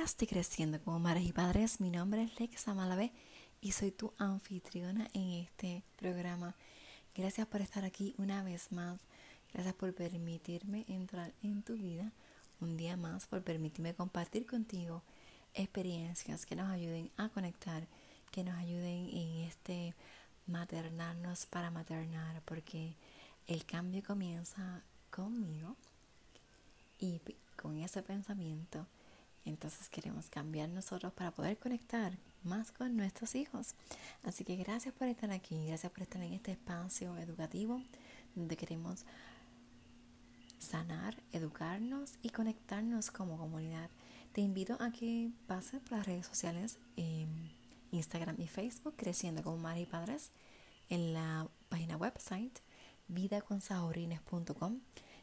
[0.00, 1.78] podcast Creciendo como Madres y Padres.
[1.78, 3.12] Mi nombre es Lexa Malavé
[3.60, 6.54] y soy tu anfitriona en este programa.
[7.14, 8.98] Gracias por estar aquí una vez más.
[9.52, 12.12] Gracias por permitirme entrar en tu vida
[12.62, 15.02] un día más, por permitirme compartir contigo
[15.52, 17.86] experiencias que nos ayuden a conectar,
[18.30, 19.94] que nos ayuden en este
[20.46, 22.94] maternarnos para maternar, porque
[23.46, 25.76] el cambio comienza conmigo
[26.98, 27.20] y
[27.56, 28.86] con ese pensamiento
[29.44, 32.12] entonces queremos cambiar nosotros para poder conectar
[32.42, 33.74] más con nuestros hijos.
[34.22, 37.82] Así que gracias por estar aquí, gracias por estar en este espacio educativo
[38.34, 39.04] donde queremos
[40.58, 43.90] sanar, educarnos y conectarnos como comunidad.
[44.32, 47.50] Te invito a que pases por las redes sociales, en
[47.90, 50.30] Instagram y Facebook, Creciendo como Madres y Padres,
[50.88, 52.58] en la página website
[53.08, 54.80] vidaconsahorines.com.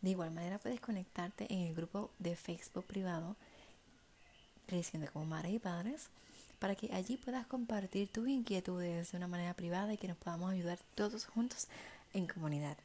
[0.00, 3.36] De igual manera puedes conectarte en el grupo de Facebook privado
[4.68, 6.08] creciendo como madres y padres,
[6.58, 10.52] para que allí puedas compartir tus inquietudes de una manera privada y que nos podamos
[10.52, 11.68] ayudar todos juntos
[12.12, 12.76] en comunidad.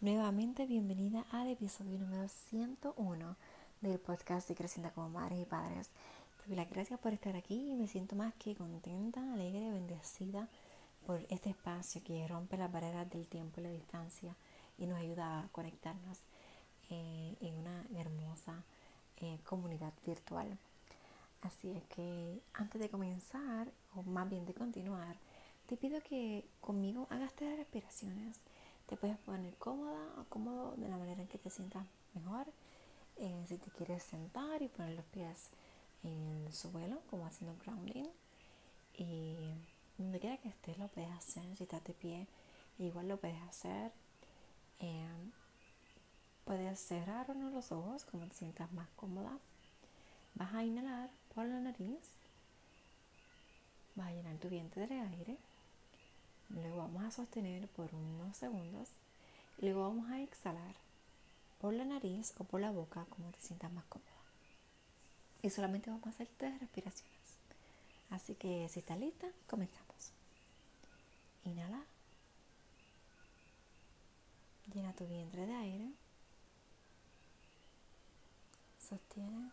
[0.00, 3.36] Nuevamente bienvenida al episodio número 101
[3.82, 5.88] del podcast de Creciendo como Madres y Padres.
[6.42, 10.48] Te doy las gracias por estar aquí y me siento más que contenta, alegre, bendecida
[11.06, 14.34] por este espacio que rompe las barreras del tiempo y la distancia
[14.76, 16.18] y nos ayuda a conectarnos
[16.88, 18.64] eh, en una hermosa
[19.20, 20.58] eh, comunidad virtual.
[21.42, 25.16] Así es que antes de comenzar, o más bien de continuar,
[25.66, 28.40] te pido que conmigo hagas tres respiraciones.
[28.86, 32.46] Te puedes poner cómoda o cómodo de la manera en que te sientas mejor.
[33.16, 35.50] Eh, si te quieres sentar y poner los pies
[36.02, 38.08] en el suelo, como haciendo grounding.
[38.94, 39.36] Y
[39.96, 41.44] donde quiera que estés, lo puedes hacer.
[41.56, 42.26] Si estás de pie,
[42.78, 43.92] igual lo puedes hacer.
[44.80, 45.08] Eh,
[46.50, 49.38] Puedes cerrar o no los ojos como te sientas más cómoda.
[50.34, 52.00] Vas a inhalar por la nariz.
[53.94, 55.36] Vas a llenar tu vientre de aire.
[56.48, 58.88] Luego vamos a sostener por unos segundos.
[59.60, 60.74] Luego vamos a exhalar
[61.60, 64.10] por la nariz o por la boca como te sientas más cómoda.
[65.42, 67.14] Y solamente vamos a hacer tres respiraciones.
[68.10, 70.10] Así que si estás lista, comenzamos.
[71.44, 71.84] Inhala.
[74.74, 75.92] Llena tu vientre de aire
[78.90, 79.52] sostienes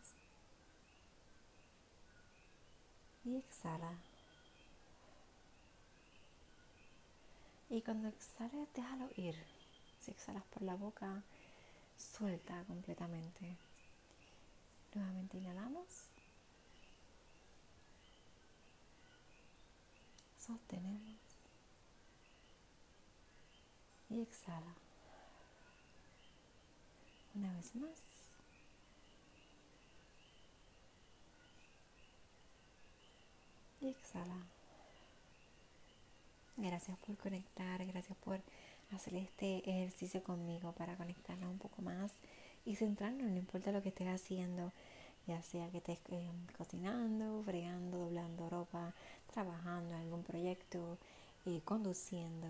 [3.24, 3.92] y exhala.
[7.70, 9.36] Y cuando exhales, déjalo ir.
[10.02, 11.22] Si exhalas por la boca,
[11.98, 13.58] suelta completamente.
[14.96, 16.08] Nuevamente inhalamos.
[20.40, 21.18] Sostenemos.
[24.10, 24.74] Y exhala.
[27.36, 28.17] Una vez más.
[33.90, 34.38] Exhala.
[36.58, 38.42] Gracias por conectar, gracias por
[38.92, 42.12] hacer este ejercicio conmigo para conectarnos un poco más
[42.66, 44.72] y centrarnos, no importa lo que estés haciendo,
[45.28, 48.94] ya sea que estés eh, cocinando, fregando, doblando ropa,
[49.32, 50.98] trabajando en algún proyecto,
[51.46, 52.48] eh, conduciendo,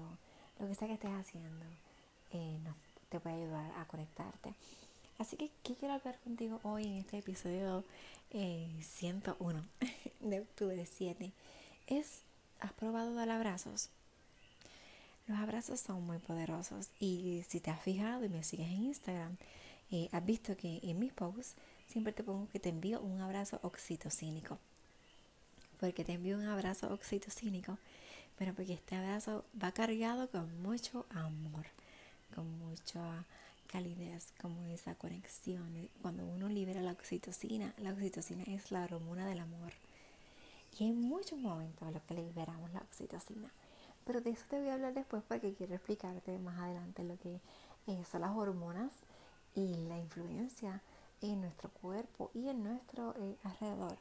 [0.59, 1.65] lo que sea que estés haciendo,
[2.31, 2.59] eh,
[3.09, 4.53] te puede ayudar a conectarte.
[5.17, 7.83] Así que, ¿qué quiero hablar contigo hoy en este episodio
[8.31, 9.65] 101
[10.19, 11.31] de octubre 7?
[11.87, 12.21] Es,
[12.59, 13.89] ¿has probado dar abrazos?
[15.25, 19.37] Los abrazos son muy poderosos y si te has fijado y me sigues en Instagram,
[19.91, 21.55] eh, has visto que en mis posts
[21.87, 24.59] siempre te pongo que te envío un abrazo oxitocínico.
[25.79, 27.77] porque te envío un abrazo oxitocínico?
[28.37, 31.65] Pero porque este abrazo va cargado con mucho amor,
[32.35, 32.99] con mucho
[33.67, 35.89] calidez, como esa conexión.
[36.01, 39.73] Cuando uno libera la oxitocina, la oxitocina es la hormona del amor.
[40.79, 43.51] Y hay muchos momentos en los que liberamos la oxitocina.
[44.05, 47.41] Pero de eso te voy a hablar después porque quiero explicarte más adelante lo que
[47.87, 48.93] eh, son las hormonas
[49.53, 50.81] y la influencia
[51.21, 53.97] en nuestro cuerpo y en nuestro eh, alrededor.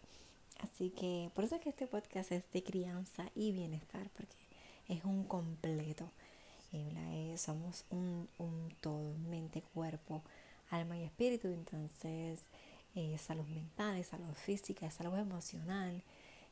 [0.61, 4.37] Así que por eso es que este podcast es de crianza y bienestar, porque
[4.89, 6.09] es un completo.
[6.79, 8.29] Eh, somos un,
[8.81, 10.23] todo, mente, cuerpo,
[10.71, 11.49] alma y espíritu.
[11.49, 12.41] Entonces,
[12.95, 16.03] eh, salud mental, salud física, salud emocional.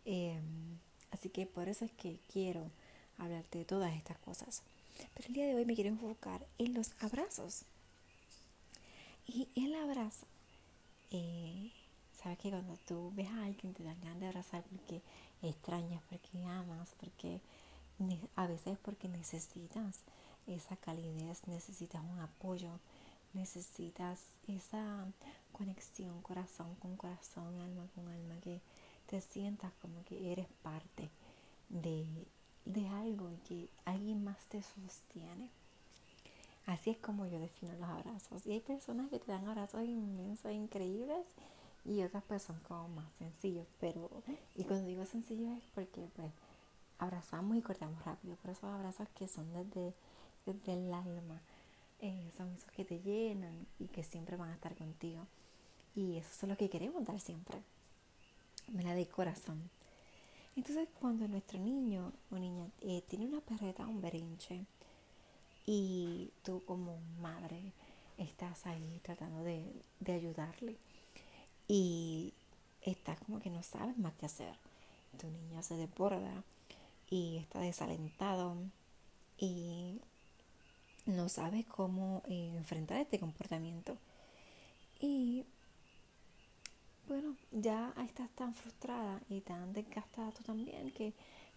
[0.04, 0.78] Em,
[1.10, 2.70] así que por eso es que quiero
[3.18, 4.62] hablarte de todas estas cosas.
[5.14, 7.64] Pero el día de hoy me quiero enfocar en los abrazos.
[9.26, 10.26] Y el abrazo,
[11.10, 11.72] eh,
[12.22, 15.00] sabes que cuando tú ves a alguien te dan ganas de abrazar porque
[15.42, 17.40] extrañas, porque amas, porque
[18.36, 20.00] a veces porque necesitas
[20.46, 22.78] esa calidez, necesitas un apoyo,
[23.32, 25.06] necesitas esa
[25.52, 28.60] conexión corazón con corazón, alma con alma, que
[29.06, 31.10] te sientas como que eres parte
[31.68, 32.06] de,
[32.64, 35.50] de algo y que alguien más te sostiene.
[36.66, 38.46] Así es como yo defino los abrazos.
[38.46, 41.26] Y hay personas que te dan abrazos inmensos, increíbles,
[41.84, 43.66] y otras pues son como más sencillos.
[43.80, 44.10] Pero,
[44.54, 46.32] y cuando digo sencillos es porque pues
[46.98, 48.36] abrazamos y cortamos rápido.
[48.40, 49.94] Pero esos abrazos que son desde,
[50.46, 51.40] desde el alma,
[52.00, 55.26] eh, son esos que te llenan y que siempre van a estar contigo.
[55.94, 57.56] Y eso es lo que queremos dar siempre.
[58.72, 59.70] Me la de corazón.
[60.56, 64.64] Entonces cuando nuestro niño o niña eh, tiene una perreta, un berinche,
[65.66, 67.72] y tú como madre
[68.18, 69.64] estás ahí tratando de,
[70.00, 70.76] de ayudarle
[71.66, 72.34] y
[72.82, 74.54] estás como que no sabes más qué hacer.
[75.18, 76.42] Tu niño se desborda
[77.08, 78.56] y está desalentado
[79.38, 80.00] y
[81.06, 83.96] no sabes cómo eh, enfrentar este comportamiento.
[85.00, 85.44] Y
[87.08, 91.12] bueno, ya estás tan frustrada y tan desgastada tú también que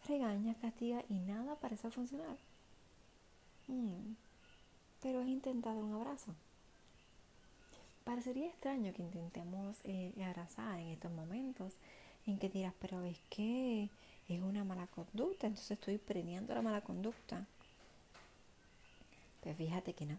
[0.07, 2.37] regañas, castigas y nada parece funcionar.
[3.67, 4.15] Mm.
[5.01, 6.33] Pero has intentado un abrazo.
[8.03, 11.73] Parecería extraño que intentemos eh, abrazar en estos momentos
[12.25, 13.89] en que dirás, pero es que
[14.27, 17.45] es una mala conducta, entonces estoy premiando la mala conducta.
[19.55, 20.17] Fíjate que no.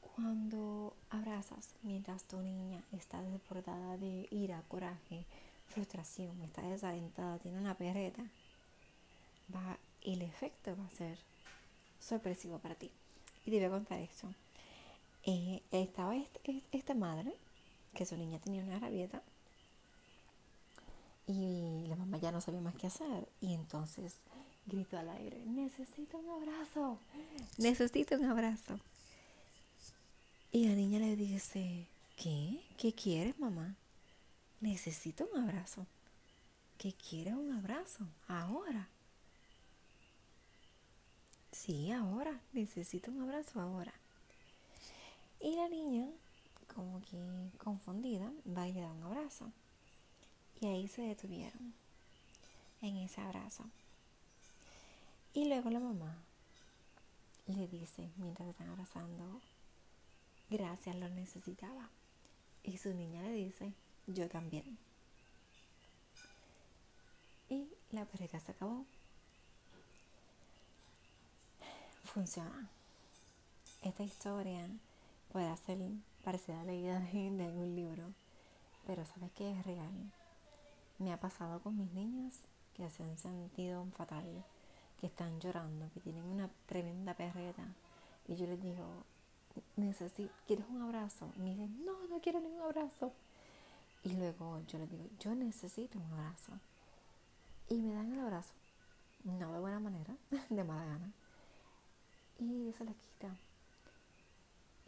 [0.00, 5.24] Cuando abrazas mientras tu niña está desbordada de ira, coraje,
[5.66, 8.22] frustración, está desalentada, tiene una perreta,
[9.54, 11.18] va, el efecto va a ser
[12.00, 12.90] sorpresivo para ti.
[13.44, 14.32] Y te voy a contar eso.
[15.24, 16.14] Eh, estaba
[16.72, 17.34] esta madre,
[17.94, 19.22] que su niña tenía una rabieta,
[21.26, 23.28] y la mamá ya no sabía más qué hacer.
[23.40, 24.16] Y entonces
[24.66, 26.98] gritó al aire, necesito un abrazo,
[27.58, 28.78] necesito un abrazo.
[30.52, 31.86] Y la niña le dice,
[32.16, 32.60] ¿qué?
[32.78, 33.74] ¿Qué quieres, mamá?
[34.60, 35.86] Necesito un abrazo.
[36.78, 38.06] ¿Qué quieres un abrazo?
[38.26, 38.88] Ahora.
[41.52, 42.40] Sí, ahora.
[42.52, 43.92] Necesito un abrazo ahora.
[45.40, 46.08] Y la niña,
[46.74, 47.18] como que
[47.58, 49.52] confundida, va y le da un abrazo.
[50.60, 51.74] Y ahí se detuvieron
[52.80, 53.64] en ese abrazo.
[55.36, 56.16] Y luego la mamá
[57.46, 59.42] le dice, mientras están abrazando,
[60.48, 61.90] gracias, lo necesitaba.
[62.64, 63.74] Y su niña le dice,
[64.06, 64.78] yo también.
[67.50, 68.86] Y la pareja se acabó.
[72.04, 72.70] funciona.
[73.82, 74.66] Esta historia
[75.32, 75.76] puede ser
[76.24, 78.04] parecida a la de, algún libro,
[78.86, 79.92] pero sabes que es real.
[80.98, 82.40] Me ha pasado con mis niñas
[82.74, 84.42] que se han sentido fatal,
[85.00, 87.64] que están llorando, que tienen una tremenda perreta.
[88.28, 88.84] Y yo les digo,
[89.76, 91.32] necesito, ¿quieres un abrazo?
[91.36, 93.12] Y me dicen, no, no quiero ningún abrazo.
[94.02, 96.52] Y luego yo les digo, yo necesito un abrazo.
[97.68, 98.52] Y me dan el abrazo.
[99.24, 100.14] No de buena manera,
[100.50, 101.12] de mala gana
[102.38, 103.36] y eso la quita.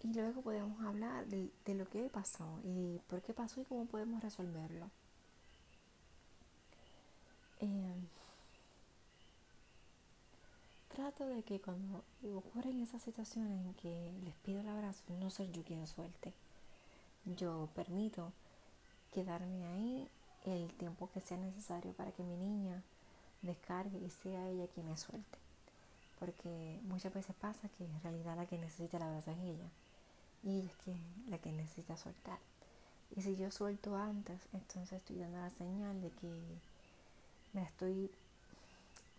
[0.03, 4.23] Y luego podemos hablar de, lo que pasó y por qué pasó y cómo podemos
[4.23, 4.91] resolverlo.
[7.61, 8.07] Em,
[11.11, 12.05] trato de que cuando
[12.37, 16.35] ocurren esas situaciones en que les pido el abrazo, no ser yo quien suelte.
[17.25, 18.33] Yo permito
[19.12, 20.09] quedarme ahí
[20.45, 22.83] el tiempo que sea necesario para que mi niña
[23.43, 25.38] descargue y sea ella quien me suelte
[26.19, 29.71] porque muchas veces pasa que en realidad la que necesita el abrazo es ella
[30.43, 32.38] y ella es la que necesita soltar.
[33.17, 36.59] Y si yo suelto antes, entonces estoy dando la señal de que
[37.53, 38.11] me estoy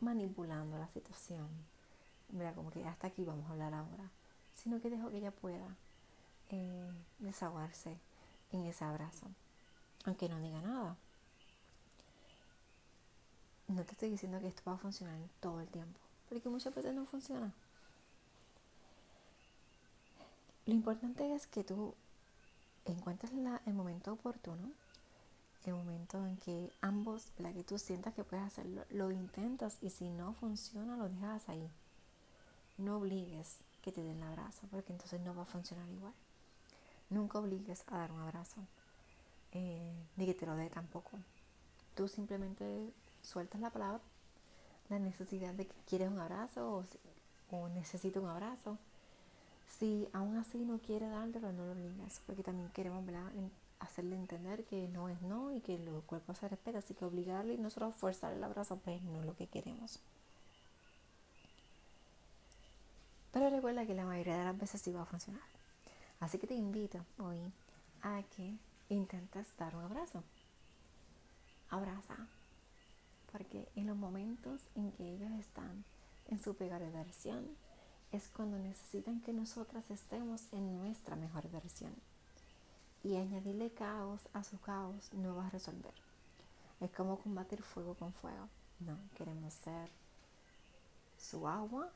[0.01, 1.47] manipulando la situación.
[2.29, 4.09] Mira, como que hasta aquí vamos a hablar ahora.
[4.55, 5.75] Sino que dejo que ella pueda
[6.49, 7.97] eh, desahogarse
[8.51, 9.27] en ese abrazo.
[10.05, 10.95] Aunque no diga nada.
[13.67, 16.93] No te estoy diciendo que esto va a funcionar todo el tiempo porque muchas veces
[16.93, 17.51] no funciona.
[20.65, 21.95] Lo importante es que tú
[22.85, 23.31] encuentres
[23.65, 24.71] el momento oportuno,
[25.65, 29.89] el momento en que ambos, la que tú sientas que puedes hacerlo, lo intentas y
[29.89, 31.69] si no funciona lo dejas ahí.
[32.79, 36.13] No obligues que te den el abrazo porque entonces no va a funcionar igual.
[37.09, 38.57] Nunca obligues a dar un abrazo,
[39.51, 41.11] eh, ni que te lo dé tampoco.
[41.95, 44.01] Tú simplemente sueltas la palabra
[44.89, 46.83] la necesidad de que quieres un abrazo
[47.51, 48.77] o, necesito un abrazo.
[49.79, 53.03] Si aún así no quiere dártelo, no lo obligas, porque también queremos
[53.79, 57.53] hacerle entender que no es no y que el cuerpo se respeta, así que obligarle
[57.53, 59.99] y nosotros forzar el abrazo, pues no es lo que queremos.
[63.31, 65.43] Pero recuerda que la mayoría de las veces sí va a funcionar.
[66.19, 67.39] Así que te invito hoy
[68.01, 68.57] a que
[68.89, 70.23] intentes dar un abrazo.
[71.69, 72.27] Abraza.
[73.31, 75.83] Porque en los momentos en que ellos están
[76.27, 77.45] en su peor versión,
[78.11, 81.93] es cuando necesitan que nosotras estemos en nuestra mejor versión.
[83.03, 85.93] Y añadirle caos a su caos no va a resolver.
[86.81, 88.49] Es como combatir fuego con fuego.
[88.79, 89.89] No, queremos ser
[91.17, 91.89] su agua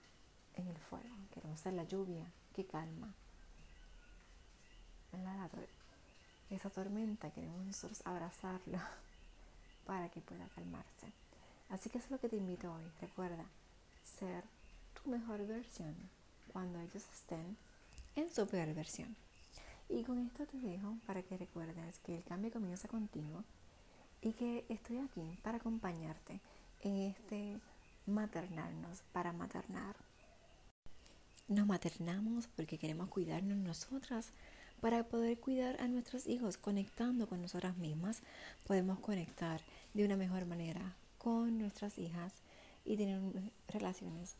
[0.56, 1.16] en el fuego.
[1.34, 3.14] Queremos ser la lluvia que calma.
[6.50, 8.88] esa tormenta queremos nosotros abrazarla
[9.86, 11.12] para que pueda calmarse.
[11.70, 12.84] Así que eso es lo que te invito hoy.
[13.02, 13.44] Recuerda
[14.20, 14.44] ser
[14.94, 15.96] tu mejor versión
[16.54, 17.58] cuando ellos estén
[18.16, 19.16] en su peor versión.
[19.90, 23.44] Y con esto te dejo para que recuerdes que el cambio comienza contigo
[24.22, 26.40] y que estoy aquí para acompañarte
[26.82, 27.60] en este
[28.06, 29.96] maternarnos, para maternar.
[31.48, 34.32] Nos maternamos porque queremos cuidarnos nosotras
[34.80, 38.22] para poder cuidar a nuestros hijos, conectando con nosotras mismas,
[38.66, 39.62] podemos conectar
[39.94, 42.34] de una mejor manera con nuestras hijas
[42.86, 43.22] y tener
[43.68, 44.36] relaciones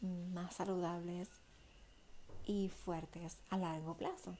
[0.00, 1.28] más saludables
[2.44, 4.36] y fuertes a largo plazo.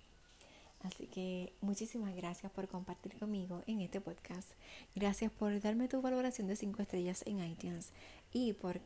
[0.82, 4.48] Así que muchísimas gracias por compartir conmigo en este podcast.
[4.94, 7.90] Gracias por darme tu valoración de 5 estrellas en iTunes
[8.32, 8.80] y por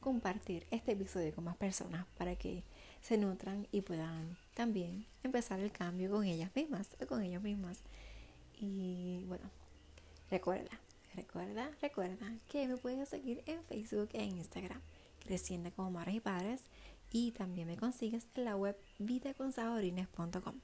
[0.00, 2.64] compartir este episodio con más personas para que
[3.02, 7.80] se nutran y puedan también empezar el cambio con ellas mismas o con ellos mismas.
[8.58, 9.50] Y bueno,
[10.30, 10.70] recuerda,
[11.14, 14.80] recuerda, recuerda que me puedes seguir en Facebook e Instagram,
[15.24, 16.62] creciendo como madres y padres,
[17.10, 20.60] y también me consigues en la web vidaconsaborines.com.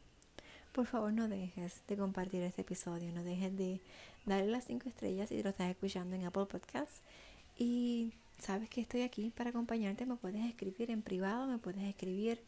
[0.72, 3.80] Por favor, no dejes de compartir este episodio, no dejes de
[4.26, 7.00] darle las 5 estrellas si lo estás escuchando en Apple Podcasts.
[7.56, 8.05] Y
[8.46, 10.06] sabes que estoy aquí para acompañarte.
[10.06, 12.40] Me puedes escribir en privado, me puedes escribir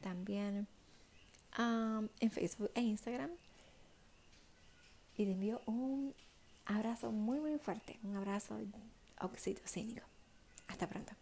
[0.00, 0.66] también
[1.56, 3.30] en Facebook e Instagram.
[5.16, 6.14] Y te envío un
[6.66, 8.58] abrazo muy, muy fuerte, un abrazo
[9.20, 10.02] oxitocínico.
[10.68, 11.12] Hasta pronto.